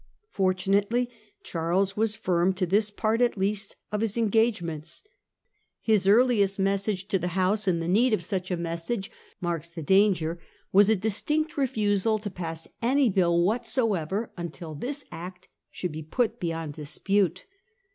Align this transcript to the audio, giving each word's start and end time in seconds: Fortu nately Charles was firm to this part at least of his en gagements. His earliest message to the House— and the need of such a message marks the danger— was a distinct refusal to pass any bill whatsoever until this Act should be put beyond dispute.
Fortu 0.35 0.69
nately 0.71 1.11
Charles 1.43 1.95
was 1.95 2.15
firm 2.15 2.53
to 2.53 2.65
this 2.65 2.89
part 2.89 3.21
at 3.21 3.37
least 3.37 3.75
of 3.91 4.01
his 4.01 4.17
en 4.17 4.31
gagements. 4.31 5.03
His 5.79 6.07
earliest 6.07 6.57
message 6.59 7.07
to 7.09 7.19
the 7.19 7.27
House— 7.37 7.67
and 7.67 7.79
the 7.79 7.87
need 7.87 8.11
of 8.11 8.23
such 8.23 8.49
a 8.49 8.57
message 8.57 9.11
marks 9.39 9.69
the 9.69 9.83
danger— 9.83 10.39
was 10.73 10.89
a 10.89 10.95
distinct 10.95 11.55
refusal 11.55 12.17
to 12.17 12.31
pass 12.31 12.67
any 12.81 13.11
bill 13.11 13.43
whatsoever 13.43 14.31
until 14.37 14.73
this 14.73 15.05
Act 15.11 15.49
should 15.69 15.91
be 15.91 16.01
put 16.01 16.39
beyond 16.39 16.73
dispute. 16.73 17.45